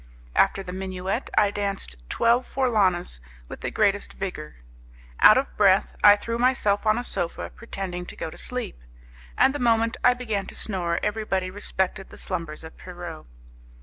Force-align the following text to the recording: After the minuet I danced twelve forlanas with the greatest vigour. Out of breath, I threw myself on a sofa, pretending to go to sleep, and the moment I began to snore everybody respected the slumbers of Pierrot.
After 0.35 0.63
the 0.63 0.73
minuet 0.73 1.29
I 1.37 1.51
danced 1.51 1.95
twelve 2.09 2.47
forlanas 2.47 3.19
with 3.47 3.61
the 3.61 3.69
greatest 3.69 4.13
vigour. 4.13 4.55
Out 5.19 5.37
of 5.37 5.55
breath, 5.57 5.95
I 6.03 6.15
threw 6.15 6.39
myself 6.39 6.87
on 6.87 6.97
a 6.97 7.03
sofa, 7.03 7.51
pretending 7.51 8.07
to 8.07 8.15
go 8.15 8.31
to 8.31 8.37
sleep, 8.39 8.79
and 9.37 9.53
the 9.53 9.59
moment 9.59 9.97
I 10.03 10.15
began 10.15 10.47
to 10.47 10.55
snore 10.55 10.99
everybody 11.03 11.51
respected 11.51 12.09
the 12.09 12.17
slumbers 12.17 12.63
of 12.63 12.77
Pierrot. 12.77 13.27